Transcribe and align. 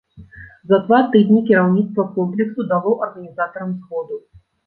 За 0.69 0.77
два 0.85 0.99
тыдні 1.15 1.41
кіраўніцтва 1.49 2.05
комплексу 2.15 2.65
дало 2.73 2.93
арганізатарам 3.09 3.77
згоду. 3.83 4.17